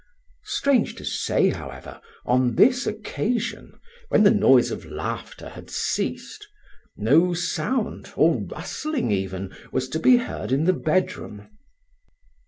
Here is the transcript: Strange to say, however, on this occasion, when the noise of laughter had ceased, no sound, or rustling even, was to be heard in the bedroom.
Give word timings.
Strange 0.47 0.95
to 0.95 1.05
say, 1.05 1.49
however, 1.51 2.01
on 2.25 2.55
this 2.55 2.87
occasion, 2.87 3.79
when 4.09 4.23
the 4.23 4.31
noise 4.31 4.71
of 4.71 4.83
laughter 4.83 5.49
had 5.49 5.69
ceased, 5.69 6.47
no 6.97 7.35
sound, 7.35 8.11
or 8.15 8.41
rustling 8.49 9.11
even, 9.11 9.55
was 9.71 9.87
to 9.89 9.99
be 9.99 10.17
heard 10.17 10.51
in 10.51 10.63
the 10.63 10.73
bedroom. 10.73 11.51